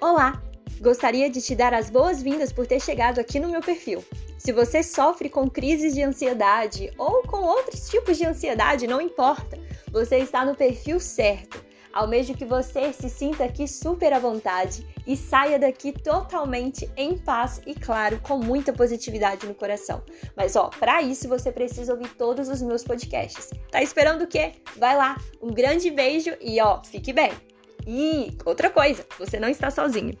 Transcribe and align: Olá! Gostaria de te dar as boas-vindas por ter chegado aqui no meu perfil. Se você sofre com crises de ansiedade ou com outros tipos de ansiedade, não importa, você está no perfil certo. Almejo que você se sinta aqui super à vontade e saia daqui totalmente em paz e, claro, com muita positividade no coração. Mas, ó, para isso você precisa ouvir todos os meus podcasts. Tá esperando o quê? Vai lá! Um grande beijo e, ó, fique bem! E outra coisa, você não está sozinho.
Olá! 0.00 0.42
Gostaria 0.80 1.28
de 1.28 1.42
te 1.42 1.54
dar 1.54 1.74
as 1.74 1.90
boas-vindas 1.90 2.50
por 2.50 2.66
ter 2.66 2.80
chegado 2.80 3.18
aqui 3.18 3.38
no 3.38 3.50
meu 3.50 3.60
perfil. 3.60 4.02
Se 4.38 4.50
você 4.50 4.82
sofre 4.82 5.28
com 5.28 5.46
crises 5.46 5.92
de 5.92 6.02
ansiedade 6.02 6.90
ou 6.96 7.22
com 7.24 7.42
outros 7.42 7.86
tipos 7.90 8.16
de 8.16 8.24
ansiedade, 8.24 8.86
não 8.86 8.98
importa, 8.98 9.58
você 9.92 10.16
está 10.16 10.42
no 10.42 10.54
perfil 10.54 10.98
certo. 10.98 11.62
Almejo 11.92 12.32
que 12.32 12.46
você 12.46 12.94
se 12.94 13.10
sinta 13.10 13.44
aqui 13.44 13.68
super 13.68 14.10
à 14.14 14.18
vontade 14.18 14.86
e 15.06 15.14
saia 15.18 15.58
daqui 15.58 15.92
totalmente 15.92 16.90
em 16.96 17.18
paz 17.18 17.60
e, 17.66 17.74
claro, 17.74 18.18
com 18.20 18.38
muita 18.38 18.72
positividade 18.72 19.46
no 19.46 19.54
coração. 19.54 20.02
Mas, 20.34 20.56
ó, 20.56 20.70
para 20.70 21.02
isso 21.02 21.28
você 21.28 21.52
precisa 21.52 21.92
ouvir 21.92 22.08
todos 22.14 22.48
os 22.48 22.62
meus 22.62 22.82
podcasts. 22.82 23.50
Tá 23.70 23.82
esperando 23.82 24.22
o 24.22 24.26
quê? 24.26 24.52
Vai 24.78 24.96
lá! 24.96 25.18
Um 25.42 25.52
grande 25.52 25.90
beijo 25.90 26.34
e, 26.40 26.58
ó, 26.58 26.82
fique 26.82 27.12
bem! 27.12 27.49
E 27.86 28.36
outra 28.44 28.70
coisa, 28.70 29.04
você 29.18 29.38
não 29.38 29.48
está 29.48 29.70
sozinho. 29.70 30.16